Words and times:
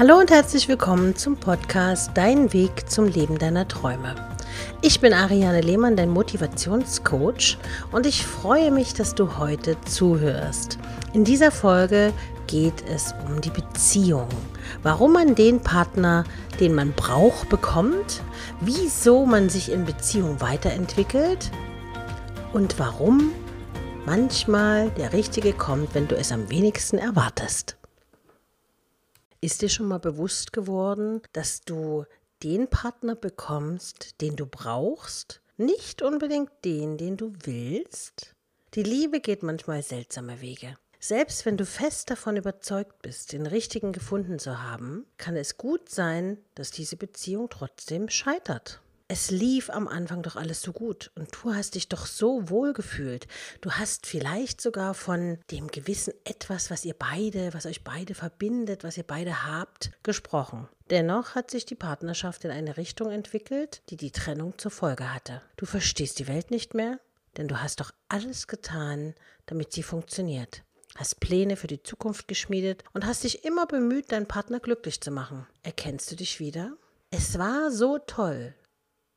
Hallo 0.00 0.18
und 0.18 0.30
herzlich 0.30 0.66
willkommen 0.66 1.14
zum 1.14 1.36
Podcast 1.36 2.12
Dein 2.14 2.54
Weg 2.54 2.88
zum 2.88 3.06
Leben 3.06 3.36
deiner 3.36 3.68
Träume. 3.68 4.14
Ich 4.80 4.98
bin 5.00 5.12
Ariane 5.12 5.60
Lehmann, 5.60 5.94
dein 5.94 6.08
Motivationscoach 6.08 7.58
und 7.92 8.06
ich 8.06 8.24
freue 8.24 8.70
mich, 8.70 8.94
dass 8.94 9.14
du 9.14 9.36
heute 9.36 9.78
zuhörst. 9.82 10.78
In 11.12 11.24
dieser 11.24 11.50
Folge 11.50 12.14
geht 12.46 12.82
es 12.88 13.14
um 13.28 13.42
die 13.42 13.50
Beziehung. 13.50 14.28
Warum 14.82 15.12
man 15.12 15.34
den 15.34 15.60
Partner, 15.60 16.24
den 16.60 16.74
man 16.74 16.92
braucht, 16.92 17.50
bekommt, 17.50 18.22
wieso 18.62 19.26
man 19.26 19.50
sich 19.50 19.70
in 19.70 19.84
Beziehung 19.84 20.40
weiterentwickelt 20.40 21.50
und 22.54 22.78
warum 22.78 23.32
manchmal 24.06 24.88
der 24.92 25.12
Richtige 25.12 25.52
kommt, 25.52 25.94
wenn 25.94 26.08
du 26.08 26.16
es 26.16 26.32
am 26.32 26.48
wenigsten 26.48 26.96
erwartest. 26.96 27.76
Ist 29.42 29.62
dir 29.62 29.70
schon 29.70 29.86
mal 29.86 29.98
bewusst 29.98 30.52
geworden, 30.52 31.22
dass 31.32 31.62
du 31.62 32.04
den 32.42 32.68
Partner 32.68 33.14
bekommst, 33.14 34.20
den 34.20 34.36
du 34.36 34.44
brauchst, 34.44 35.40
nicht 35.56 36.02
unbedingt 36.02 36.50
den, 36.62 36.98
den 36.98 37.16
du 37.16 37.32
willst? 37.44 38.34
Die 38.74 38.82
Liebe 38.82 39.20
geht 39.20 39.42
manchmal 39.42 39.82
seltsame 39.82 40.42
Wege. 40.42 40.76
Selbst 40.98 41.46
wenn 41.46 41.56
du 41.56 41.64
fest 41.64 42.10
davon 42.10 42.36
überzeugt 42.36 43.00
bist, 43.00 43.32
den 43.32 43.46
richtigen 43.46 43.92
gefunden 43.92 44.38
zu 44.38 44.62
haben, 44.62 45.06
kann 45.16 45.36
es 45.36 45.56
gut 45.56 45.88
sein, 45.88 46.36
dass 46.54 46.70
diese 46.70 46.98
Beziehung 46.98 47.48
trotzdem 47.48 48.10
scheitert. 48.10 48.82
Es 49.12 49.32
lief 49.32 49.70
am 49.70 49.88
Anfang 49.88 50.22
doch 50.22 50.36
alles 50.36 50.62
so 50.62 50.72
gut 50.72 51.10
und 51.16 51.30
du 51.34 51.52
hast 51.52 51.74
dich 51.74 51.88
doch 51.88 52.06
so 52.06 52.48
wohl 52.48 52.72
gefühlt. 52.72 53.26
Du 53.60 53.72
hast 53.72 54.06
vielleicht 54.06 54.60
sogar 54.60 54.94
von 54.94 55.40
dem 55.50 55.66
gewissen 55.66 56.14
etwas, 56.22 56.70
was 56.70 56.84
ihr 56.84 56.94
beide, 56.94 57.52
was 57.52 57.66
euch 57.66 57.82
beide 57.82 58.14
verbindet, 58.14 58.84
was 58.84 58.96
ihr 58.96 59.02
beide 59.02 59.44
habt, 59.44 59.90
gesprochen. 60.04 60.68
Dennoch 60.90 61.34
hat 61.34 61.50
sich 61.50 61.66
die 61.66 61.74
Partnerschaft 61.74 62.44
in 62.44 62.52
eine 62.52 62.76
Richtung 62.76 63.10
entwickelt, 63.10 63.82
die 63.90 63.96
die 63.96 64.12
Trennung 64.12 64.56
zur 64.58 64.70
Folge 64.70 65.12
hatte. 65.12 65.42
Du 65.56 65.66
verstehst 65.66 66.20
die 66.20 66.28
Welt 66.28 66.52
nicht 66.52 66.74
mehr, 66.74 67.00
denn 67.36 67.48
du 67.48 67.60
hast 67.60 67.80
doch 67.80 67.90
alles 68.08 68.46
getan, 68.46 69.16
damit 69.46 69.72
sie 69.72 69.82
funktioniert 69.82 70.62
hast 70.96 71.20
Pläne 71.20 71.56
für 71.56 71.68
die 71.68 71.82
Zukunft 71.82 72.26
geschmiedet 72.28 72.82
und 72.92 73.06
hast 73.06 73.22
dich 73.22 73.44
immer 73.44 73.66
bemüht, 73.66 74.10
deinen 74.10 74.26
Partner 74.26 74.58
glücklich 74.58 75.00
zu 75.00 75.12
machen. 75.12 75.46
Erkennst 75.62 76.10
du 76.10 76.16
dich 76.16 76.40
wieder? 76.40 76.76
Es 77.10 77.38
war 77.38 77.70
so 77.70 77.98
toll. 77.98 78.54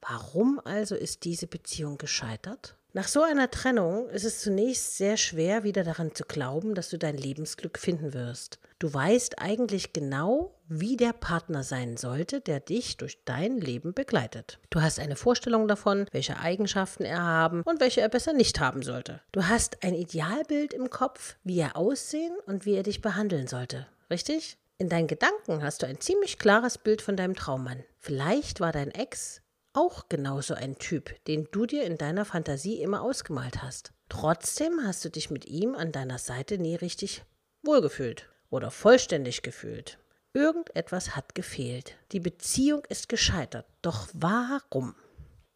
Warum 0.08 0.60
also 0.64 0.96
ist 0.96 1.24
diese 1.24 1.48
Beziehung 1.48 1.98
gescheitert? 1.98 2.76
Nach 2.96 3.08
so 3.08 3.24
einer 3.24 3.50
Trennung 3.50 4.08
ist 4.10 4.24
es 4.24 4.42
zunächst 4.42 4.98
sehr 4.98 5.18
schwer, 5.18 5.64
wieder 5.64 5.84
daran 5.84 6.14
zu 6.14 6.26
glauben, 6.26 6.76
dass 6.76 6.90
du 6.90 7.00
dein 7.00 7.18
Lebensglück 7.18 7.80
finden 7.80 8.14
wirst. 8.14 8.60
Du 8.78 8.94
weißt 8.94 9.40
eigentlich 9.40 9.94
genau, 9.94 10.60
wie 10.68 10.98
der 10.98 11.14
Partner 11.14 11.64
sein 11.64 11.98
sollte, 11.98 12.42
der 12.42 12.60
dich 12.60 12.98
durch 12.98 13.24
dein 13.26 13.58
Leben 13.58 13.94
begleitet. 13.94 14.60
Du 14.70 14.82
hast 14.82 15.00
eine 15.00 15.16
Vorstellung 15.16 15.68
davon, 15.68 16.06
welche 16.12 16.38
Eigenschaften 16.38 17.04
er 17.04 17.24
haben 17.24 17.64
und 17.64 17.80
welche 17.80 18.02
er 18.02 18.10
besser 18.10 18.34
nicht 18.34 18.60
haben 18.60 18.84
sollte. 18.84 19.22
Du 19.32 19.48
hast 19.48 19.84
ein 19.84 19.96
Idealbild 19.96 20.74
im 20.74 20.90
Kopf, 20.90 21.38
wie 21.44 21.60
er 21.60 21.76
aussehen 21.78 22.36
und 22.46 22.66
wie 22.66 22.76
er 22.76 22.84
dich 22.84 23.02
behandeln 23.02 23.48
sollte. 23.48 23.88
Richtig? 24.12 24.58
In 24.78 24.90
deinen 24.90 25.08
Gedanken 25.08 25.64
hast 25.64 25.82
du 25.82 25.88
ein 25.88 26.00
ziemlich 26.00 26.38
klares 26.38 26.78
Bild 26.78 27.02
von 27.02 27.16
deinem 27.16 27.36
Traummann. 27.36 27.84
Vielleicht 28.00 28.60
war 28.60 28.72
dein 28.72 28.92
Ex 28.92 29.43
auch 29.74 30.08
genauso 30.08 30.54
ein 30.54 30.78
Typ, 30.78 31.24
den 31.26 31.48
du 31.52 31.66
dir 31.66 31.84
in 31.84 31.98
deiner 31.98 32.26
Fantasie 32.26 32.82
immer 32.82 33.02
ausgemalt 33.02 33.62
hast. 33.62 33.92
Trotzdem 34.10 34.82
hast 34.84 35.04
du 35.04 35.10
dich 35.10 35.30
mit 35.30 35.46
ihm 35.46 35.76
an 35.76 35.92
deiner 35.92 36.20
Seite 36.20 36.58
nie 36.58 36.76
richtig 36.76 37.24
wohlgefühlt 37.64 38.30
oder 38.50 38.72
vollständig 38.72 39.42
gefühlt. 39.42 39.98
Irgendetwas 40.34 41.16
hat 41.16 41.36
gefehlt. 41.36 41.96
Die 42.12 42.20
Beziehung 42.20 42.84
ist 42.90 43.10
gescheitert. 43.10 43.66
Doch 43.82 44.08
warum? 44.14 44.96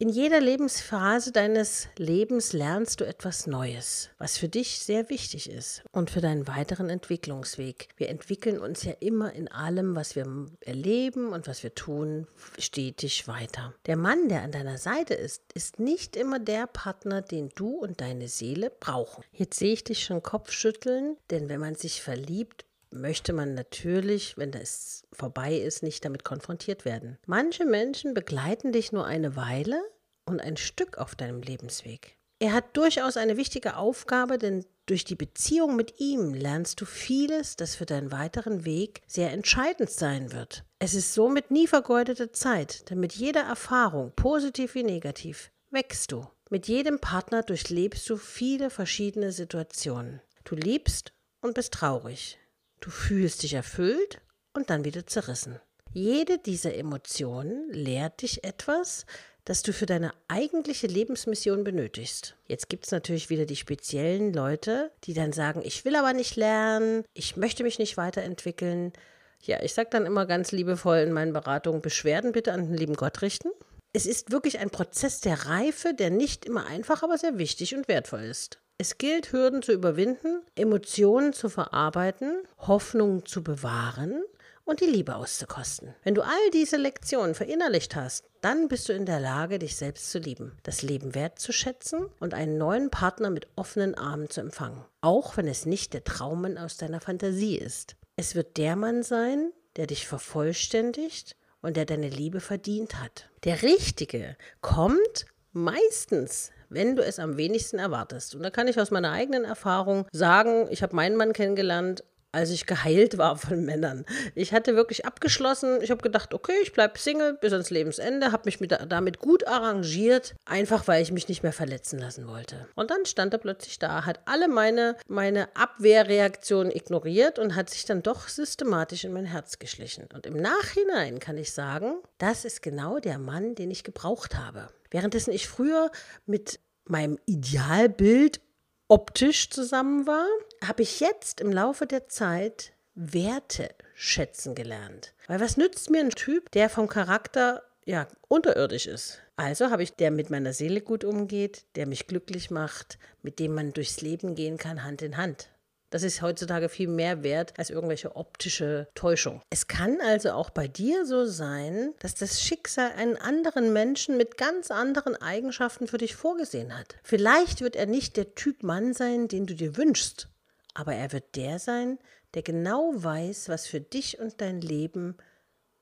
In 0.00 0.10
jeder 0.10 0.40
Lebensphase 0.40 1.32
deines 1.32 1.88
Lebens 1.96 2.52
lernst 2.52 3.00
du 3.00 3.04
etwas 3.04 3.48
Neues, 3.48 4.10
was 4.18 4.38
für 4.38 4.48
dich 4.48 4.78
sehr 4.78 5.10
wichtig 5.10 5.50
ist 5.50 5.82
und 5.90 6.08
für 6.08 6.20
deinen 6.20 6.46
weiteren 6.46 6.88
Entwicklungsweg. 6.88 7.88
Wir 7.96 8.08
entwickeln 8.08 8.60
uns 8.60 8.84
ja 8.84 8.92
immer 9.00 9.32
in 9.32 9.48
allem, 9.48 9.96
was 9.96 10.14
wir 10.14 10.46
erleben 10.60 11.30
und 11.32 11.48
was 11.48 11.64
wir 11.64 11.74
tun, 11.74 12.28
stetig 12.60 13.26
weiter. 13.26 13.74
Der 13.86 13.96
Mann, 13.96 14.28
der 14.28 14.42
an 14.42 14.52
deiner 14.52 14.78
Seite 14.78 15.14
ist, 15.14 15.42
ist 15.54 15.80
nicht 15.80 16.14
immer 16.14 16.38
der 16.38 16.68
Partner, 16.68 17.20
den 17.20 17.48
du 17.56 17.70
und 17.70 18.00
deine 18.00 18.28
Seele 18.28 18.70
brauchen. 18.70 19.24
Jetzt 19.32 19.58
sehe 19.58 19.72
ich 19.72 19.82
dich 19.82 20.04
schon 20.04 20.22
Kopfschütteln, 20.22 21.16
denn 21.30 21.48
wenn 21.48 21.58
man 21.58 21.74
sich 21.74 22.02
verliebt, 22.02 22.64
möchte 22.90 23.32
man 23.32 23.54
natürlich, 23.54 24.36
wenn 24.38 24.50
das 24.50 25.02
vorbei 25.12 25.56
ist, 25.56 25.82
nicht 25.82 26.04
damit 26.04 26.24
konfrontiert 26.24 26.84
werden. 26.84 27.18
Manche 27.26 27.64
Menschen 27.64 28.14
begleiten 28.14 28.72
dich 28.72 28.92
nur 28.92 29.04
eine 29.04 29.36
Weile 29.36 29.82
und 30.28 30.40
ein 30.40 30.56
Stück 30.56 30.98
auf 30.98 31.14
deinem 31.14 31.42
Lebensweg. 31.42 32.18
Er 32.40 32.52
hat 32.52 32.76
durchaus 32.76 33.16
eine 33.16 33.36
wichtige 33.36 33.76
Aufgabe, 33.76 34.38
denn 34.38 34.64
durch 34.86 35.04
die 35.04 35.16
Beziehung 35.16 35.74
mit 35.74 35.98
ihm 35.98 36.34
lernst 36.34 36.80
du 36.80 36.84
vieles, 36.84 37.56
das 37.56 37.74
für 37.74 37.84
deinen 37.84 38.12
weiteren 38.12 38.64
Weg 38.64 39.02
sehr 39.06 39.32
entscheidend 39.32 39.90
sein 39.90 40.32
wird. 40.32 40.64
Es 40.78 40.94
ist 40.94 41.14
somit 41.14 41.50
nie 41.50 41.66
vergeudete 41.66 42.30
Zeit, 42.30 42.88
denn 42.90 43.00
mit 43.00 43.12
jeder 43.12 43.42
Erfahrung, 43.42 44.12
positiv 44.14 44.74
wie 44.76 44.84
negativ, 44.84 45.50
wächst 45.70 46.12
du. 46.12 46.26
Mit 46.48 46.68
jedem 46.68 47.00
Partner 47.00 47.42
durchlebst 47.42 48.08
du 48.08 48.16
viele 48.16 48.70
verschiedene 48.70 49.32
Situationen. 49.32 50.22
Du 50.44 50.54
liebst 50.54 51.12
und 51.42 51.54
bist 51.54 51.74
traurig. 51.74 52.38
Du 52.80 52.90
fühlst 52.90 53.42
dich 53.42 53.54
erfüllt 53.54 54.20
und 54.54 54.70
dann 54.70 54.84
wieder 54.84 55.06
zerrissen. 55.06 55.60
Jede 55.92 56.38
dieser 56.38 56.74
Emotionen 56.74 57.68
lehrt 57.70 58.22
dich 58.22 58.44
etwas, 58.44 59.04
das 59.48 59.62
du 59.62 59.72
für 59.72 59.86
deine 59.86 60.12
eigentliche 60.28 60.86
Lebensmission 60.86 61.64
benötigst. 61.64 62.36
Jetzt 62.48 62.68
gibt 62.68 62.84
es 62.84 62.90
natürlich 62.90 63.30
wieder 63.30 63.46
die 63.46 63.56
speziellen 63.56 64.34
Leute, 64.34 64.90
die 65.04 65.14
dann 65.14 65.32
sagen, 65.32 65.62
ich 65.64 65.86
will 65.86 65.96
aber 65.96 66.12
nicht 66.12 66.36
lernen, 66.36 67.02
ich 67.14 67.38
möchte 67.38 67.62
mich 67.62 67.78
nicht 67.78 67.96
weiterentwickeln. 67.96 68.92
Ja, 69.40 69.62
ich 69.62 69.72
sage 69.72 69.88
dann 69.90 70.04
immer 70.04 70.26
ganz 70.26 70.52
liebevoll 70.52 70.98
in 70.98 71.12
meinen 71.12 71.32
Beratungen, 71.32 71.80
Beschwerden 71.80 72.32
bitte 72.32 72.52
an 72.52 72.66
den 72.66 72.76
lieben 72.76 72.94
Gott 72.94 73.22
richten. 73.22 73.48
Es 73.94 74.04
ist 74.04 74.30
wirklich 74.30 74.58
ein 74.58 74.68
Prozess 74.68 75.22
der 75.22 75.46
Reife, 75.46 75.94
der 75.94 76.10
nicht 76.10 76.44
immer 76.44 76.66
einfach, 76.66 77.02
aber 77.02 77.16
sehr 77.16 77.38
wichtig 77.38 77.74
und 77.74 77.88
wertvoll 77.88 78.24
ist. 78.24 78.58
Es 78.76 78.98
gilt, 78.98 79.32
Hürden 79.32 79.62
zu 79.62 79.72
überwinden, 79.72 80.42
Emotionen 80.56 81.32
zu 81.32 81.48
verarbeiten, 81.48 82.42
Hoffnung 82.58 83.24
zu 83.24 83.42
bewahren 83.42 84.22
und 84.68 84.80
die 84.80 84.86
Liebe 84.86 85.16
auszukosten. 85.16 85.94
Wenn 86.04 86.14
du 86.14 86.22
all 86.22 86.50
diese 86.52 86.76
Lektionen 86.76 87.34
verinnerlicht 87.34 87.96
hast, 87.96 88.26
dann 88.42 88.68
bist 88.68 88.88
du 88.88 88.92
in 88.92 89.06
der 89.06 89.18
Lage, 89.18 89.58
dich 89.58 89.76
selbst 89.76 90.10
zu 90.10 90.18
lieben, 90.18 90.56
das 90.62 90.82
Leben 90.82 91.14
wertzuschätzen 91.14 92.08
und 92.20 92.34
einen 92.34 92.58
neuen 92.58 92.90
Partner 92.90 93.30
mit 93.30 93.48
offenen 93.56 93.94
Armen 93.94 94.28
zu 94.28 94.40
empfangen. 94.40 94.84
Auch 95.00 95.36
wenn 95.36 95.48
es 95.48 95.64
nicht 95.64 95.94
der 95.94 96.04
Traummann 96.04 96.58
aus 96.58 96.76
deiner 96.76 97.00
Fantasie 97.00 97.56
ist. 97.56 97.96
Es 98.16 98.34
wird 98.34 98.58
der 98.58 98.76
Mann 98.76 99.02
sein, 99.02 99.52
der 99.76 99.86
dich 99.86 100.06
vervollständigt 100.06 101.34
und 101.62 101.76
der 101.76 101.86
deine 101.86 102.10
Liebe 102.10 102.40
verdient 102.40 103.00
hat. 103.02 103.30
Der 103.44 103.62
Richtige 103.62 104.36
kommt 104.60 105.24
meistens 105.52 106.50
wenn 106.70 106.96
du 106.96 107.02
es 107.02 107.18
am 107.18 107.36
wenigsten 107.36 107.78
erwartest. 107.78 108.34
Und 108.34 108.42
da 108.42 108.50
kann 108.50 108.68
ich 108.68 108.78
aus 108.78 108.90
meiner 108.90 109.12
eigenen 109.12 109.44
Erfahrung 109.44 110.06
sagen, 110.12 110.66
ich 110.70 110.82
habe 110.82 110.94
meinen 110.94 111.16
Mann 111.16 111.32
kennengelernt, 111.32 112.04
als 112.32 112.50
ich 112.50 112.66
geheilt 112.66 113.16
war 113.16 113.36
von 113.36 113.64
Männern. 113.64 114.04
Ich 114.34 114.52
hatte 114.52 114.76
wirklich 114.76 115.06
abgeschlossen. 115.06 115.80
Ich 115.82 115.90
habe 115.90 116.02
gedacht, 116.02 116.34
okay, 116.34 116.52
ich 116.62 116.72
bleibe 116.72 116.98
Single 116.98 117.34
bis 117.34 117.52
ans 117.52 117.70
Lebensende, 117.70 118.32
habe 118.32 118.42
mich 118.44 118.60
mit, 118.60 118.76
damit 118.88 119.18
gut 119.18 119.46
arrangiert, 119.46 120.34
einfach 120.44 120.86
weil 120.88 121.02
ich 121.02 121.12
mich 121.12 121.28
nicht 121.28 121.42
mehr 121.42 121.52
verletzen 121.52 121.98
lassen 121.98 122.28
wollte. 122.28 122.68
Und 122.74 122.90
dann 122.90 123.06
stand 123.06 123.32
er 123.32 123.38
plötzlich 123.38 123.78
da, 123.78 124.04
hat 124.04 124.20
alle 124.26 124.48
meine, 124.48 124.96
meine 125.06 125.48
Abwehrreaktionen 125.56 126.70
ignoriert 126.74 127.38
und 127.38 127.54
hat 127.54 127.70
sich 127.70 127.84
dann 127.84 128.02
doch 128.02 128.28
systematisch 128.28 129.04
in 129.04 129.12
mein 129.12 129.26
Herz 129.26 129.58
geschlichen. 129.58 130.06
Und 130.12 130.26
im 130.26 130.36
Nachhinein 130.36 131.18
kann 131.20 131.38
ich 131.38 131.52
sagen, 131.52 131.94
das 132.18 132.44
ist 132.44 132.62
genau 132.62 132.98
der 132.98 133.18
Mann, 133.18 133.54
den 133.54 133.70
ich 133.70 133.84
gebraucht 133.84 134.36
habe. 134.36 134.68
Währenddessen 134.90 135.32
ich 135.32 135.48
früher 135.48 135.90
mit 136.26 136.60
meinem 136.84 137.18
Idealbild 137.26 138.40
optisch 138.88 139.50
zusammen 139.50 140.06
war, 140.06 140.26
habe 140.66 140.82
ich 140.82 141.00
jetzt 141.00 141.40
im 141.40 141.52
Laufe 141.52 141.86
der 141.86 142.08
Zeit 142.08 142.72
Werte 142.94 143.70
schätzen 143.94 144.54
gelernt. 144.54 145.14
Weil 145.28 145.40
was 145.40 145.56
nützt 145.56 145.90
mir 145.90 146.00
ein 146.00 146.10
Typ, 146.10 146.50
der 146.50 146.68
vom 146.68 146.88
Charakter 146.88 147.62
ja 147.84 148.08
unterirdisch 148.26 148.86
ist? 148.86 149.20
Also 149.36 149.70
habe 149.70 149.84
ich 149.84 149.94
der 149.94 150.10
mit 150.10 150.30
meiner 150.30 150.52
Seele 150.52 150.80
gut 150.80 151.04
umgeht, 151.04 151.64
der 151.76 151.86
mich 151.86 152.08
glücklich 152.08 152.50
macht, 152.50 152.98
mit 153.22 153.38
dem 153.38 153.54
man 153.54 153.72
durchs 153.72 154.00
Leben 154.00 154.34
gehen 154.34 154.56
kann, 154.56 154.82
Hand 154.82 155.02
in 155.02 155.16
Hand. 155.16 155.48
Das 155.90 156.02
ist 156.02 156.20
heutzutage 156.20 156.68
viel 156.68 156.88
mehr 156.88 157.22
wert 157.22 157.54
als 157.56 157.70
irgendwelche 157.70 158.14
optische 158.14 158.88
Täuschung. 158.94 159.40
Es 159.50 159.68
kann 159.68 160.00
also 160.02 160.32
auch 160.32 160.50
bei 160.50 160.68
dir 160.68 161.06
so 161.06 161.24
sein, 161.24 161.94
dass 162.00 162.14
das 162.14 162.42
Schicksal 162.42 162.92
einen 162.96 163.16
anderen 163.16 163.72
Menschen 163.72 164.16
mit 164.18 164.36
ganz 164.36 164.70
anderen 164.70 165.16
Eigenschaften 165.16 165.86
für 165.86 165.98
dich 165.98 166.14
vorgesehen 166.14 166.78
hat. 166.78 166.96
Vielleicht 167.02 167.62
wird 167.62 167.74
er 167.74 167.86
nicht 167.86 168.16
der 168.16 168.34
Typ 168.34 168.62
Mann 168.62 168.92
sein, 168.92 169.28
den 169.28 169.46
du 169.46 169.54
dir 169.54 169.76
wünschst, 169.76 170.28
aber 170.74 170.94
er 170.94 171.12
wird 171.12 171.36
der 171.36 171.58
sein, 171.58 171.98
der 172.34 172.42
genau 172.42 172.92
weiß, 172.94 173.48
was 173.48 173.66
für 173.66 173.80
dich 173.80 174.18
und 174.18 174.40
dein 174.42 174.60
Leben 174.60 175.16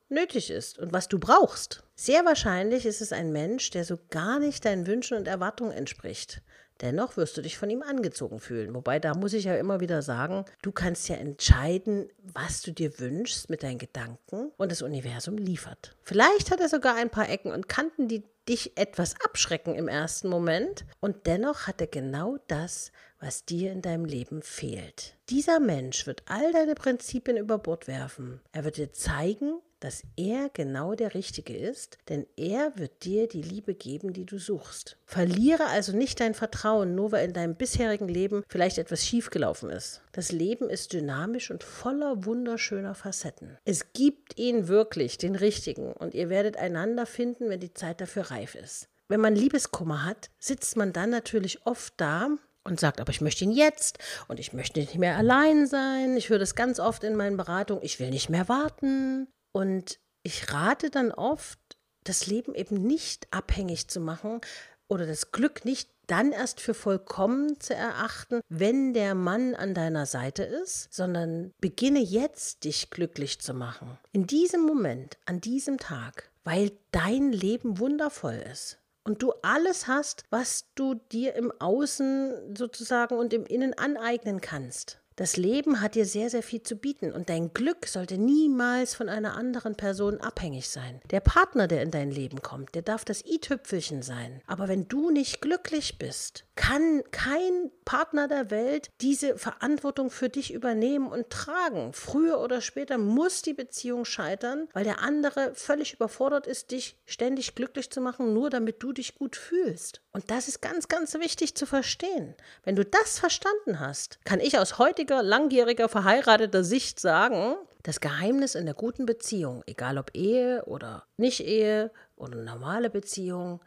nötig 0.09 0.51
ist 0.51 0.79
und 0.79 0.93
was 0.93 1.09
du 1.09 1.19
brauchst. 1.19 1.83
Sehr 1.97 2.25
wahrscheinlich 2.25 2.87
ist 2.87 3.01
es 3.01 3.13
ein 3.13 3.33
Mensch, 3.33 3.71
der 3.71 3.85
so 3.85 3.99
gar 4.11 4.39
nicht 4.39 4.65
deinen 4.65 4.87
Wünschen 4.87 5.17
und 5.17 5.27
Erwartungen 5.27 5.73
entspricht. 5.73 6.43
Dennoch 6.81 7.17
wirst 7.17 7.37
du 7.37 7.43
dich 7.43 7.57
von 7.57 7.71
ihm 7.71 7.83
angezogen 7.83 8.41
fühlen. 8.41 8.75
Wobei, 8.75 8.99
da 8.99 9.15
muss 9.15 9.33
ich 9.33 9.45
ja 9.45 9.55
immer 9.57 9.81
wieder 9.81 10.03
sagen, 10.03 10.45
du 10.63 10.73
kannst 10.73 11.09
ja 11.09 11.17
entscheiden, 11.17 12.09
was 12.35 12.63
du 12.63 12.73
dir 12.73 12.99
wünschst 12.99 13.49
mit 13.49 13.63
deinen 13.63 13.79
Gedanken 13.79 14.53
und 14.57 14.71
das 14.71 14.83
Universum 14.83 15.39
liefert. 15.39 15.97
Vielleicht 16.03 16.51
hat 16.51 16.61
er 16.61 16.69
sogar 16.69 16.97
ein 16.97 17.11
paar 17.11 17.29
Ecken 17.29 17.53
und 17.53 17.69
Kanten, 17.69 18.09
die 18.09 18.25
dich 18.49 18.77
etwas 18.77 19.15
abschrecken 19.25 19.75
im 19.75 19.89
ersten 19.89 20.29
Moment 20.29 20.85
und 21.01 21.27
dennoch 21.27 21.67
hat 21.67 21.81
er 21.81 21.89
genau 21.89 22.37
das, 22.47 22.93
was 23.19 23.45
dir 23.45 23.73
in 23.73 23.83
deinem 23.83 24.05
Leben 24.05 24.43
fehlt. 24.43 25.17
Dieser 25.31 25.59
Mensch 25.59 26.07
wird 26.07 26.23
all 26.27 26.53
deine 26.53 26.75
Prinzipien 26.75 27.37
über 27.37 27.59
Bord 27.59 27.89
werfen. 27.89 28.41
Er 28.53 28.65
wird 28.65 28.77
dir 28.77 28.93
zeigen, 28.93 29.61
dass 29.81 30.03
er 30.17 30.51
genau 30.53 30.95
der 30.95 31.15
Richtige 31.15 31.57
ist, 31.57 31.99
denn 32.09 32.27
er 32.37 32.73
wird 32.77 33.05
dir 33.05 33.29
die 33.29 33.43
Liebe 33.43 33.75
geben, 33.75 34.13
die 34.13 34.25
du 34.25 34.39
suchst. 34.39 34.97
Verliere 35.05 35.67
also 35.67 35.97
nicht 35.97 36.21
dein 36.21 36.35
Vertrauen, 36.35 36.95
nur 36.95 37.13
weil 37.13 37.27
in 37.27 37.35
deinem 37.35 37.57
bisherigen 37.57 38.09
Leben 38.09 38.43
vielleicht 38.49 38.79
etwas 38.79 39.07
schiefgelaufen 39.07 39.71
ist. 39.71 40.03
Das 40.13 40.33
Leben 40.33 40.71
ist 40.71 40.93
dynamisch 40.93 41.51
und 41.51 41.63
voller 41.63 42.25
wunderschöner 42.25 42.95
Facetten. 42.95 43.59
Es 43.65 43.93
gibt 43.93 44.39
ihn 44.39 44.69
wirklich, 44.69 45.19
den 45.19 45.37
Richtigen, 45.37 45.93
und 45.93 46.15
ihr 46.15 46.29
werdet 46.29 46.57
einander 46.57 47.07
finden, 47.07 47.49
wenn 47.51 47.61
die 47.61 47.75
Zeit 47.75 48.01
dafür 48.01 48.31
reif 48.31 48.55
ist. 48.55 48.89
Wenn 49.09 49.21
man 49.21 49.37
Liebeskummer 49.37 50.05
hat, 50.05 50.31
sitzt 50.39 50.77
man 50.77 50.93
dann 50.93 51.11
natürlich 51.11 51.65
oft 51.65 51.95
da 51.97 52.31
und 52.65 52.81
sagt, 52.81 53.01
aber 53.01 53.11
ich 53.11 53.21
möchte 53.21 53.45
ihn 53.45 53.53
jetzt 53.53 53.99
und 54.29 54.41
ich 54.41 54.53
möchte 54.53 54.81
nicht 54.81 54.97
mehr 54.97 55.17
allein 55.17 55.67
sein. 55.67 56.17
Ich 56.17 56.29
höre 56.29 56.41
das 56.41 56.55
ganz 56.55 56.81
oft 56.81 57.05
in 57.05 57.15
meinen 57.15 57.37
Beratungen, 57.37 57.85
ich 57.85 58.01
will 58.01 58.11
nicht 58.11 58.29
mehr 58.29 58.49
warten. 58.49 59.29
Und 59.57 60.01
ich 60.23 60.53
rate 60.53 60.91
dann 60.91 61.11
oft, 61.13 61.59
das 62.05 62.27
Leben 62.27 62.55
eben 62.55 62.83
nicht 62.83 63.27
abhängig 63.31 63.89
zu 63.89 64.01
machen 64.01 64.43
oder 64.87 65.07
das 65.07 65.33
Glück 65.33 65.65
nicht 65.65 65.89
dann 66.09 66.31
erst 66.33 66.61
für 66.61 66.75
vollkommen 66.75 67.59
zu 67.59 67.75
erachten, 67.75 68.43
wenn 68.51 68.93
der 68.93 69.15
Mann 69.15 69.55
an 69.55 69.73
deiner 69.73 70.05
Seite 70.05 70.43
ist, 70.43 70.93
sondern 70.93 71.55
beginne 71.59 72.01
jetzt, 72.01 72.65
dich 72.65 72.91
glücklich 72.91 73.41
zu 73.41 73.55
machen. 73.55 73.97
In 74.13 74.27
diesem 74.27 74.61
Moment, 74.61 75.17
an 75.25 75.41
diesem 75.41 75.79
Tag, 75.79 76.31
weil 76.45 76.73
dein 76.91 77.33
Leben 77.33 77.79
wundervoll 77.79 78.45
ist 78.53 78.79
und 79.05 79.23
du 79.23 79.33
alles 79.41 79.87
hast, 79.87 80.25
was 80.29 80.67
du 80.75 80.97
dir 80.97 81.35
im 81.35 81.51
Außen 81.63 82.55
sozusagen 82.55 83.17
und 83.17 83.33
im 83.33 83.47
Innen 83.47 83.73
aneignen 83.73 84.43
kannst. 84.43 85.01
Das 85.17 85.39
Leben 85.39 85.81
hat 85.81 85.95
dir 85.95 86.05
sehr, 86.05 86.29
sehr 86.29 86.43
viel 86.43 86.63
zu 86.63 86.77
bieten 86.77 87.11
und 87.11 87.31
dein 87.31 87.55
Glück 87.55 87.87
sollte 87.87 88.19
niemals 88.19 88.95
von 88.95 89.09
einer 89.09 89.35
anderen 89.35 89.75
Person 89.75 90.21
abhängig 90.21 90.69
sein. 90.69 91.01
Der 91.11 91.21
Partner, 91.21 91.67
der 91.67 91.81
in 91.81 91.91
dein 91.91 92.11
Leben 92.11 92.43
kommt, 92.43 92.75
der 92.75 92.83
darf 92.83 93.03
das 93.03 93.25
i-Tüpfelchen 93.25 94.03
sein. 94.03 94.43
Aber 94.47 94.69
wenn 94.69 94.89
du 94.89 95.09
nicht 95.09 95.41
glücklich 95.41 95.99
bist, 95.99 96.45
kann 96.55 97.03
kein 97.13 97.71
Partner 97.87 98.29
der 98.29 98.51
Welt 98.51 98.91
diese 99.01 99.39
Verantwortung 99.39 100.11
für 100.11 100.29
dich 100.29 100.53
übernehmen 100.53 101.07
und 101.07 101.31
tragen. 101.31 101.95
Früher 101.95 102.41
oder 102.41 102.61
später 102.61 102.99
muss 102.99 103.41
die 103.41 103.55
Beziehung 103.55 104.05
scheitern, 104.05 104.69
weil 104.75 104.85
der 104.85 105.01
andere 105.01 105.55
völlig 105.55 105.95
überfordert 105.95 106.47
ist, 106.47 106.73
dich 106.73 106.99
ständig 107.07 107.55
glücklich 107.55 107.91
zu 107.91 108.03
machen, 108.03 108.35
nur 108.35 108.51
damit 108.51 108.83
du 108.83 108.93
dich 108.93 109.15
gut 109.15 109.37
fühlst. 109.37 110.03
Und 110.13 110.31
das 110.31 110.49
ist 110.49 110.61
ganz, 110.61 110.89
ganz 110.89 111.15
wichtig 111.15 111.55
zu 111.55 111.65
verstehen. 111.65 112.35
Wenn 112.65 112.77
du 112.77 112.85
das 112.85 113.19
verstanden 113.19 113.81
hast, 113.81 114.19
kann 114.25 114.41
ich 114.41 114.59
aus 114.59 114.79
heutiger 114.79 115.06
langjähriger, 115.07 115.23
langjähriger 115.23 115.89
verheirateter 115.89 116.65
Sicht 116.65 117.01
sagen, 117.01 117.57
das 117.83 118.01
Geheimnis 118.01 118.55
in 118.55 118.67
der 118.67 118.75
guten 118.75 119.07
Beziehung, 119.07 119.63
egal 119.67 119.99
ob 119.99 120.11
Ehe 120.15 120.65
oder 120.65 121.07
Nicht-Ehe 121.17 121.93
oder 122.17 122.37
normale 122.37 122.91
Beziehung, 122.91 123.61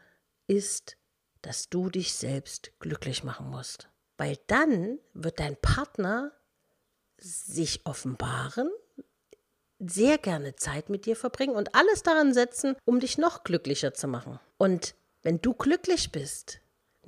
ist, 0.47 0.97
dass 1.41 1.69
du 1.69 1.89
dich 1.89 2.13
selbst 2.13 2.71
glücklich 2.79 3.23
machen 3.23 3.49
musst. 3.49 3.89
Weil 4.17 4.37
dann 4.47 4.99
wird 5.13 5.39
dein 5.39 5.55
Partner 5.55 6.33
sich 7.17 7.85
offenbaren, 7.85 8.69
sehr 9.79 10.17
gerne 10.17 10.55
Zeit 10.55 10.89
mit 10.89 11.05
dir 11.05 11.15
verbringen 11.15 11.55
und 11.55 11.73
alles 11.73 12.03
daran 12.03 12.33
setzen, 12.33 12.75
um 12.83 12.99
dich 12.99 13.17
noch 13.17 13.45
glücklicher 13.45 13.93
zu 13.93 14.07
machen. 14.07 14.39
Und 14.57 14.95
wenn 15.21 15.39
du 15.39 15.53
glücklich 15.53 16.11
bist, 16.11 16.59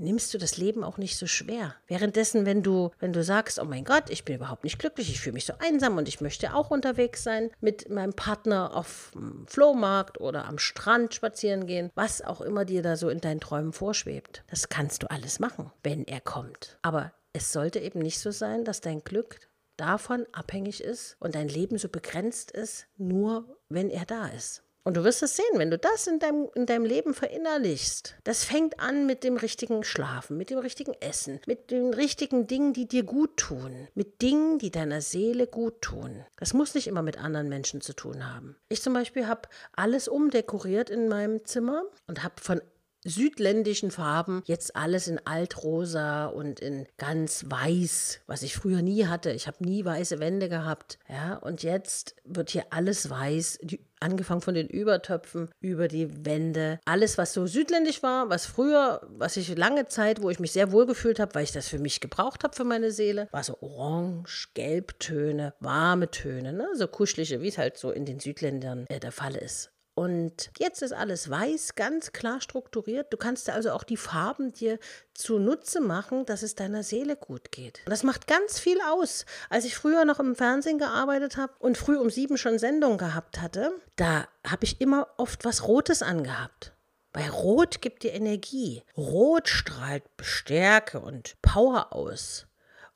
nimmst 0.02 0.34
du 0.34 0.38
das 0.38 0.58
Leben 0.58 0.84
auch 0.84 0.98
nicht 0.98 1.18
so 1.18 1.28
schwer. 1.28 1.76
Währenddessen, 1.88 2.46
wenn 2.46 2.64
du, 2.64 2.92
wenn 3.00 3.14
du 3.14 3.24
sagst, 3.24 3.60
oh 3.60 3.66
mein 3.66 3.86
Gott, 3.86 4.10
ich 4.10 4.26
bin 4.26 4.36
überhaupt 4.36 4.64
nicht 4.64 4.80
glücklich, 4.80 5.10
ich 5.10 5.22
fühle 5.22 5.36
mich 5.36 5.46
so 5.46 5.54
einsam 5.60 5.98
und 5.98 6.08
ich 6.08 6.22
möchte 6.22 6.54
auch 6.54 6.72
unterwegs 6.72 7.24
sein 7.24 7.52
mit 7.62 7.90
meinem 7.90 8.14
Partner 8.14 8.76
auf 8.76 9.12
dem 9.14 9.46
Flohmarkt 9.48 10.20
oder 10.20 10.46
am 10.46 10.58
Strand 10.58 11.14
spazieren 11.14 11.68
gehen, 11.68 11.92
was 11.96 12.22
auch 12.22 12.42
immer 12.42 12.66
dir 12.66 12.82
da 12.82 12.98
so 12.98 13.10
in 13.10 13.22
deinen 13.22 13.40
Träumen 13.40 13.74
vorschwebt. 13.74 14.44
Das 14.48 14.70
kannst 14.70 15.04
du 15.04 15.12
alles 15.12 15.40
machen, 15.40 15.72
wenn 15.84 16.06
er 16.06 16.22
kommt. 16.22 16.78
Aber 16.82 17.14
es 17.34 17.54
sollte 17.54 17.80
eben 17.80 18.00
nicht 18.00 18.20
so 18.20 18.32
sein, 18.32 18.66
dass 18.66 18.82
dein 18.82 19.04
Glück 19.04 19.40
davon 19.78 20.26
abhängig 20.32 20.84
ist 20.84 21.16
und 21.20 21.36
dein 21.36 21.48
Leben 21.48 21.78
so 21.78 21.90
begrenzt 21.90 22.52
ist, 22.52 22.88
nur 22.98 23.58
wenn 23.70 23.90
er 23.90 24.06
da 24.06 24.28
ist. 24.28 24.64
Und 24.84 24.98
du 24.98 25.04
wirst 25.04 25.22
es 25.22 25.36
sehen, 25.36 25.58
wenn 25.58 25.70
du 25.70 25.78
das 25.78 26.08
in 26.08 26.18
deinem, 26.18 26.50
in 26.56 26.66
deinem 26.66 26.86
Leben 26.86 27.14
verinnerlichst. 27.14 28.16
Das 28.24 28.44
fängt 28.44 28.80
an 28.80 29.06
mit 29.06 29.24
dem 29.24 29.38
richtigen 29.38 29.84
Schlafen, 29.84 30.38
mit 30.38 30.50
dem 30.50 30.58
richtigen 30.58 30.94
Essen, 31.00 31.40
mit 31.46 31.70
den 31.70 31.94
richtigen 31.94 32.48
Dingen, 32.48 32.74
die 32.74 32.88
dir 32.88 33.04
gut 33.04 33.38
tun, 33.38 33.88
mit 33.94 34.22
Dingen, 34.22 34.58
die 34.58 34.72
deiner 34.72 35.02
Seele 35.02 35.46
gut 35.46 35.82
tun. 35.82 36.26
Das 36.38 36.54
muss 36.54 36.74
nicht 36.74 36.88
immer 36.88 37.04
mit 37.04 37.20
anderen 37.20 37.48
Menschen 37.48 37.82
zu 37.82 37.94
tun 37.94 38.28
haben. 38.34 38.56
Ich 38.70 38.82
zum 38.82 38.94
Beispiel 38.94 39.28
habe 39.28 39.50
alles 39.74 40.08
umdekoriert 40.08 40.90
in 40.90 41.08
meinem 41.08 41.46
Zimmer 41.46 41.84
und 42.08 42.24
habe 42.24 42.42
von 42.42 42.62
südländischen 43.04 43.92
Farben, 43.92 44.44
jetzt 44.46 44.76
alles 44.76 45.08
in 45.08 45.20
altrosa 45.26 46.28
und 46.28 46.60
in 46.60 46.88
ganz 46.98 47.46
weiß, 47.48 48.22
was 48.28 48.44
ich 48.44 48.56
früher 48.56 48.82
nie 48.82 49.08
hatte. 49.08 49.32
Ich 49.32 49.48
habe 49.48 49.64
nie 49.64 49.84
weiße 49.84 50.20
Wände 50.20 50.50
gehabt, 50.50 51.00
ja, 51.10 51.36
und 51.36 51.64
jetzt 51.64 52.16
wird 52.24 52.52
hier 52.52 52.66
alles 52.70 53.10
weiß, 53.10 53.60
die, 53.64 53.80
angefangen 54.02 54.42
von 54.42 54.56
den 54.56 54.68
Übertöpfen 54.68 55.50
über 55.60 55.88
die 55.88 56.26
Wände, 56.26 56.80
alles 56.86 57.18
was 57.18 57.34
so 57.34 57.46
südländisch 57.48 58.04
war, 58.04 58.30
was 58.30 58.46
früher, 58.46 59.02
was 59.10 59.38
ich 59.38 59.56
lange 59.56 59.88
Zeit, 59.88 60.22
wo 60.22 60.30
ich 60.30 60.40
mich 60.40 60.52
sehr 60.52 60.72
wohl 60.72 60.86
gefühlt 60.86 61.20
habe, 61.20 61.36
weil 61.36 61.44
ich 61.44 61.52
das 61.52 61.68
für 61.68 61.80
mich 61.80 62.02
gebraucht 62.02 62.44
habe 62.44 62.56
für 62.56 62.64
meine 62.64 62.92
Seele, 62.92 63.28
war 63.32 63.44
so 63.44 63.58
orange, 63.62 64.50
gelbtöne, 64.54 65.54
warme 65.60 66.10
Töne, 66.10 66.54
ne, 66.54 66.68
so 66.76 66.88
kuschelige, 66.88 67.42
wie 67.42 67.50
es 67.50 67.58
halt 67.58 67.78
so 67.78 67.92
in 67.92 68.06
den 68.06 68.20
Südländern 68.20 68.86
äh, 68.90 69.00
der 69.00 69.12
Fall 69.12 69.36
ist. 69.36 69.71
Und 69.94 70.52
jetzt 70.58 70.82
ist 70.82 70.94
alles 70.94 71.30
weiß, 71.30 71.76
ganz 71.76 72.14
klar 72.14 72.40
strukturiert. 72.40 73.12
Du 73.12 73.18
kannst 73.18 73.50
also 73.50 73.72
auch 73.72 73.84
die 73.84 73.98
Farben 73.98 74.54
dir 74.54 74.80
zunutze 75.14 75.82
machen, 75.82 76.26
dass 76.26 76.44
es 76.44 76.56
deiner 76.56 76.84
Seele 76.84 77.18
gut 77.18 77.52
geht. 77.52 77.82
Und 77.86 77.92
das 77.92 78.04
macht 78.04 78.26
ganz 78.26 78.58
viel 78.58 78.80
aus. 78.82 79.26
Als 79.50 79.66
ich 79.66 79.76
früher 79.76 80.06
noch 80.06 80.20
im 80.20 80.36
Fernsehen 80.36 80.78
gearbeitet 80.78 81.36
habe 81.36 81.54
und 81.60 81.78
früh 81.78 81.98
um 81.98 82.10
sieben 82.10 82.38
schon 82.38 82.58
Sendung 82.58 82.98
gehabt 82.98 83.42
hatte, 83.42 83.74
da 83.98 84.28
habe 84.48 84.64
ich 84.64 84.80
immer 84.80 85.08
oft 85.18 85.44
was 85.44 85.68
Rotes 85.68 86.02
angehabt. 86.02 86.74
Weil 87.14 87.30
Rot 87.30 87.82
gibt 87.82 88.04
dir 88.04 88.14
Energie. 88.14 88.84
Rot 88.96 89.50
strahlt 89.50 90.04
Stärke 90.22 91.02
und 91.02 91.36
Power 91.42 91.94
aus. 91.94 92.48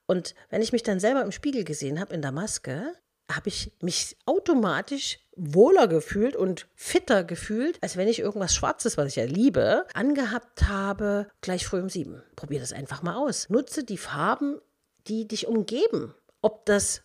Und 0.06 0.36
wenn 0.50 0.62
ich 0.62 0.72
mich 0.72 0.84
dann 0.84 1.00
selber 1.02 1.24
im 1.24 1.34
Spiegel 1.34 1.66
gesehen 1.66 2.00
habe 2.00 2.14
in 2.14 2.22
der 2.22 2.32
Maske, 2.32 2.94
habe 3.32 3.50
ich 3.50 3.72
mich 3.82 4.18
automatisch 4.26 5.20
wohler 5.36 5.88
gefühlt 5.88 6.36
und 6.36 6.68
fitter 6.76 7.24
gefühlt, 7.24 7.78
als 7.82 7.98
wenn 7.98 8.08
ich 8.08 8.20
irgendwas 8.20 8.56
Schwarzes, 8.56 8.98
was 8.98 9.08
ich 9.10 9.16
ja 9.16 9.26
liebe, 9.26 9.86
angehabt 9.94 10.64
habe, 10.68 11.28
gleich 11.42 11.66
früh 11.66 11.82
um 11.82 11.90
sieben. 11.90 12.24
Probier 12.36 12.60
das 12.60 12.74
einfach 12.74 13.04
mal 13.04 13.16
aus. 13.16 13.50
Nutze 13.50 13.84
die 13.84 13.98
Farben, 13.98 14.60
die 15.08 15.28
dich 15.28 15.48
umgeben. 15.48 16.14
Ob 16.42 16.66
das 16.66 17.02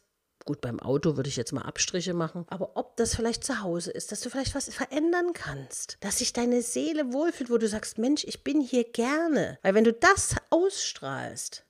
Gut, 0.46 0.62
beim 0.62 0.80
Auto 0.80 1.16
würde 1.16 1.28
ich 1.28 1.36
jetzt 1.36 1.52
mal 1.52 1.62
Abstriche 1.62 2.14
machen, 2.14 2.46
aber 2.48 2.76
ob 2.76 2.96
das 2.96 3.14
vielleicht 3.14 3.44
zu 3.44 3.60
Hause 3.60 3.90
ist, 3.90 4.10
dass 4.10 4.20
du 4.20 4.30
vielleicht 4.30 4.54
was 4.54 4.72
verändern 4.72 5.32
kannst, 5.34 5.98
dass 6.00 6.18
sich 6.18 6.32
deine 6.32 6.62
Seele 6.62 7.12
wohlfühlt, 7.12 7.50
wo 7.50 7.58
du 7.58 7.68
sagst, 7.68 7.98
Mensch, 7.98 8.24
ich 8.24 8.42
bin 8.42 8.60
hier 8.60 8.84
gerne. 8.84 9.58
Weil 9.62 9.74
wenn 9.74 9.84
du 9.84 9.92
das 9.92 10.34
ausstrahlst, 10.48 11.66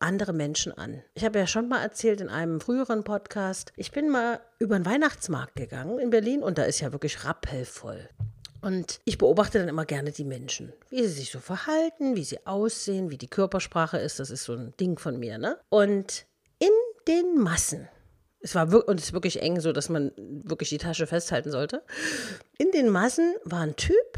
andere 0.00 0.32
Menschen 0.32 0.72
an. 0.72 1.02
Ich 1.14 1.24
habe 1.24 1.38
ja 1.38 1.46
schon 1.46 1.68
mal 1.68 1.82
erzählt 1.82 2.20
in 2.20 2.28
einem 2.28 2.60
früheren 2.60 3.04
Podcast, 3.04 3.72
ich 3.76 3.92
bin 3.92 4.08
mal 4.08 4.40
über 4.58 4.78
den 4.78 4.86
Weihnachtsmarkt 4.86 5.54
gegangen 5.54 5.98
in 5.98 6.10
Berlin 6.10 6.42
und 6.42 6.58
da 6.58 6.64
ist 6.64 6.80
ja 6.80 6.92
wirklich 6.92 7.24
rappelvoll. 7.24 8.08
Und 8.62 9.00
ich 9.04 9.18
beobachte 9.18 9.58
dann 9.58 9.68
immer 9.68 9.86
gerne 9.86 10.12
die 10.12 10.24
Menschen, 10.24 10.72
wie 10.90 11.02
sie 11.02 11.08
sich 11.08 11.30
so 11.30 11.38
verhalten, 11.38 12.16
wie 12.16 12.24
sie 12.24 12.46
aussehen, 12.46 13.10
wie 13.10 13.18
die 13.18 13.28
Körpersprache 13.28 13.98
ist. 13.98 14.20
Das 14.20 14.30
ist 14.30 14.44
so 14.44 14.52
ein 14.52 14.74
Ding 14.78 14.98
von 14.98 15.18
mir, 15.18 15.38
ne? 15.38 15.58
Und 15.70 16.26
in 16.58 16.68
den 17.08 17.38
Massen, 17.38 17.88
es 18.40 18.54
war 18.54 18.70
wirklich, 18.70 18.88
und 18.88 19.00
es 19.00 19.06
ist 19.06 19.12
wirklich 19.12 19.42
eng, 19.42 19.60
so 19.60 19.72
dass 19.72 19.88
man 19.88 20.12
wirklich 20.16 20.68
die 20.68 20.78
Tasche 20.78 21.06
festhalten 21.06 21.50
sollte. 21.50 21.82
In 22.58 22.70
den 22.70 22.88
Massen 22.88 23.34
war 23.44 23.60
ein 23.60 23.76
Typ, 23.76 24.09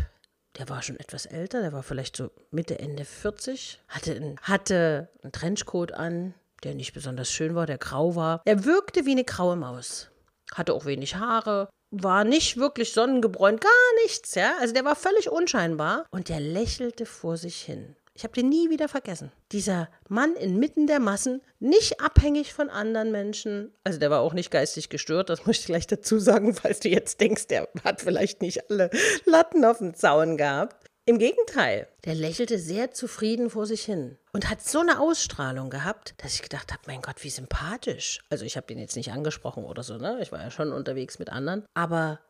der 0.58 0.68
war 0.68 0.82
schon 0.82 0.98
etwas 0.98 1.26
älter, 1.26 1.62
der 1.62 1.72
war 1.72 1.82
vielleicht 1.82 2.16
so 2.16 2.30
Mitte, 2.50 2.78
Ende 2.78 3.04
40, 3.04 3.80
hatte, 3.88 4.12
ein, 4.12 4.38
hatte 4.42 5.08
einen 5.22 5.32
Trenchcoat 5.32 5.92
an, 5.92 6.34
der 6.62 6.74
nicht 6.74 6.92
besonders 6.92 7.30
schön 7.30 7.54
war, 7.54 7.66
der 7.66 7.78
grau 7.78 8.14
war. 8.14 8.42
Er 8.44 8.64
wirkte 8.64 9.06
wie 9.06 9.12
eine 9.12 9.24
graue 9.24 9.56
Maus. 9.56 10.10
Hatte 10.54 10.74
auch 10.74 10.84
wenig 10.84 11.16
Haare, 11.16 11.70
war 11.90 12.24
nicht 12.24 12.56
wirklich 12.56 12.92
sonnengebräunt, 12.92 13.60
gar 13.60 14.02
nichts, 14.02 14.34
ja. 14.34 14.54
Also 14.60 14.74
der 14.74 14.84
war 14.84 14.96
völlig 14.96 15.30
unscheinbar 15.30 16.06
und 16.10 16.28
der 16.28 16.40
lächelte 16.40 17.06
vor 17.06 17.36
sich 17.36 17.60
hin. 17.62 17.96
Ich 18.14 18.24
habe 18.24 18.34
den 18.34 18.48
nie 18.48 18.68
wieder 18.68 18.88
vergessen. 18.88 19.32
Dieser 19.52 19.88
Mann 20.08 20.36
inmitten 20.36 20.86
der 20.86 21.00
Massen, 21.00 21.40
nicht 21.60 22.00
abhängig 22.00 22.52
von 22.52 22.68
anderen 22.68 23.10
Menschen. 23.10 23.72
Also 23.84 23.98
der 23.98 24.10
war 24.10 24.20
auch 24.20 24.34
nicht 24.34 24.50
geistig 24.50 24.90
gestört, 24.90 25.30
das 25.30 25.46
muss 25.46 25.60
ich 25.60 25.66
gleich 25.66 25.86
dazu 25.86 26.18
sagen, 26.18 26.54
falls 26.54 26.80
du 26.80 26.88
jetzt 26.88 27.20
denkst, 27.20 27.46
der 27.46 27.68
hat 27.84 28.02
vielleicht 28.02 28.42
nicht 28.42 28.70
alle 28.70 28.90
Latten 29.24 29.64
auf 29.64 29.78
dem 29.78 29.94
Zaun 29.94 30.36
gehabt. 30.36 30.86
Im 31.04 31.18
Gegenteil, 31.18 31.88
der 32.04 32.14
lächelte 32.14 32.60
sehr 32.60 32.92
zufrieden 32.92 33.50
vor 33.50 33.66
sich 33.66 33.82
hin 33.82 34.18
und 34.32 34.48
hat 34.48 34.62
so 34.62 34.78
eine 34.78 35.00
Ausstrahlung 35.00 35.68
gehabt, 35.68 36.14
dass 36.18 36.34
ich 36.34 36.42
gedacht 36.42 36.72
habe, 36.72 36.82
mein 36.86 37.02
Gott, 37.02 37.24
wie 37.24 37.30
sympathisch. 37.30 38.20
Also 38.30 38.44
ich 38.44 38.56
habe 38.56 38.68
den 38.68 38.78
jetzt 38.78 38.94
nicht 38.94 39.10
angesprochen 39.10 39.64
oder 39.64 39.82
so, 39.82 39.96
ne? 39.96 40.20
Ich 40.22 40.30
war 40.30 40.40
ja 40.40 40.52
schon 40.52 40.70
unterwegs 40.70 41.18
mit 41.18 41.28
anderen, 41.28 41.64
aber 41.74 42.20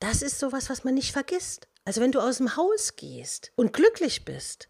das 0.00 0.22
ist 0.22 0.38
sowas, 0.38 0.70
was 0.70 0.82
man 0.82 0.94
nicht 0.94 1.12
vergisst. 1.12 1.68
Also 1.84 2.00
wenn 2.00 2.12
du 2.12 2.20
aus 2.20 2.38
dem 2.38 2.56
Haus 2.56 2.96
gehst 2.96 3.52
und 3.54 3.74
glücklich 3.74 4.24
bist, 4.24 4.68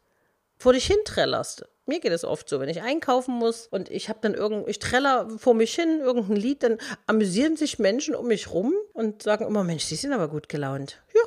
vor 0.63 0.73
dich 0.73 0.87
hin 0.87 0.99
trällerst. 1.05 1.67
Mir 1.87 1.99
geht 1.99 2.13
es 2.13 2.25
oft 2.25 2.49
so, 2.49 2.61
wenn 2.61 2.69
ich 2.69 2.83
einkaufen 2.83 3.35
muss 3.35 3.67
und 3.67 3.91
ich 3.91 4.09
habe 4.09 4.21
dann 4.23 4.35
irgend, 4.35 4.69
ich 4.69 4.79
treller 4.79 5.29
vor 5.37 5.55
mich 5.55 5.75
hin 5.75 5.99
irgendein 6.01 6.37
Lied, 6.37 6.63
dann 6.63 6.79
amüsieren 7.09 7.57
sich 7.57 7.81
Menschen 7.81 8.15
um 8.15 8.29
mich 8.29 8.53
rum 8.53 8.73
und 8.93 9.23
sagen 9.25 9.45
immer, 9.45 9.65
Mensch, 9.65 9.85
sie 9.85 9.97
sind 9.97 10.13
aber 10.13 10.29
gut 10.29 10.49
gelaunt. 10.49 11.03
Ja, 11.13 11.23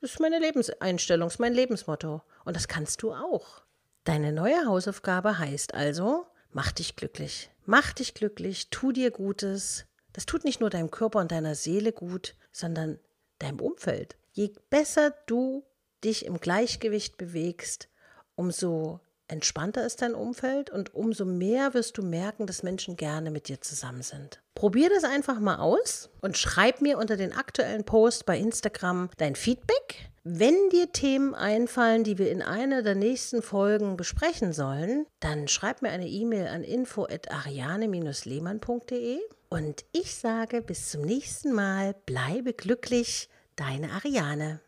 das 0.00 0.12
ist 0.12 0.20
meine 0.20 0.38
Lebenseinstellung, 0.38 1.28
ist 1.28 1.38
mein 1.38 1.52
Lebensmotto. 1.52 2.22
Und 2.46 2.56
das 2.56 2.66
kannst 2.66 3.02
du 3.02 3.12
auch. 3.12 3.62
Deine 4.04 4.32
neue 4.32 4.64
Hausaufgabe 4.64 5.38
heißt 5.38 5.74
also, 5.74 6.26
mach 6.50 6.72
dich 6.72 6.96
glücklich. 6.96 7.50
Mach 7.66 7.92
dich 7.92 8.14
glücklich, 8.14 8.70
tu 8.70 8.92
dir 8.92 9.10
Gutes. 9.10 9.84
Das 10.14 10.24
tut 10.24 10.44
nicht 10.44 10.60
nur 10.60 10.70
deinem 10.70 10.90
Körper 10.90 11.18
und 11.18 11.30
deiner 11.30 11.54
Seele 11.54 11.92
gut, 11.92 12.34
sondern 12.52 12.98
deinem 13.38 13.60
Umfeld. 13.60 14.16
Je 14.32 14.54
besser 14.70 15.12
du 15.26 15.66
dich 16.02 16.24
im 16.24 16.40
Gleichgewicht 16.40 17.18
bewegst, 17.18 17.90
umso 18.38 19.00
entspannter 19.26 19.84
ist 19.84 20.00
dein 20.00 20.14
Umfeld 20.14 20.70
und 20.70 20.94
umso 20.94 21.26
mehr 21.26 21.74
wirst 21.74 21.98
du 21.98 22.02
merken, 22.02 22.46
dass 22.46 22.62
Menschen 22.62 22.96
gerne 22.96 23.30
mit 23.30 23.48
dir 23.48 23.60
zusammen 23.60 24.00
sind. 24.02 24.40
Probier 24.54 24.88
das 24.88 25.04
einfach 25.04 25.38
mal 25.38 25.58
aus 25.58 26.08
und 26.22 26.38
schreib 26.38 26.80
mir 26.80 26.96
unter 26.98 27.16
den 27.16 27.32
aktuellen 27.32 27.84
Post 27.84 28.26
bei 28.26 28.38
Instagram 28.38 29.10
dein 29.18 29.36
Feedback. 29.36 30.10
Wenn 30.24 30.70
dir 30.70 30.90
Themen 30.92 31.34
einfallen, 31.34 32.04
die 32.04 32.18
wir 32.18 32.30
in 32.30 32.42
einer 32.42 32.82
der 32.82 32.94
nächsten 32.94 33.42
Folgen 33.42 33.96
besprechen 33.96 34.52
sollen, 34.52 35.06
dann 35.20 35.48
schreib 35.48 35.82
mir 35.82 35.90
eine 35.90 36.08
E-Mail 36.08 36.46
an 36.48 36.64
info@ariane-lehmann.de 36.64 39.20
und 39.48 39.84
ich 39.92 40.14
sage 40.14 40.60
bis 40.62 40.90
zum 40.90 41.02
nächsten 41.02 41.52
Mal, 41.52 41.94
bleibe 42.06 42.52
glücklich, 42.52 43.28
deine 43.56 43.90
Ariane. 43.92 44.60